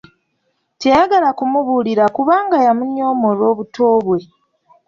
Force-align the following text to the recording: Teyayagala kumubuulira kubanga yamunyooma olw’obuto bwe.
Teyayagala 0.79 1.29
kumubuulira 1.37 2.05
kubanga 2.15 2.57
yamunyooma 2.65 3.25
olw’obuto 3.31 3.85
bwe. 4.05 4.19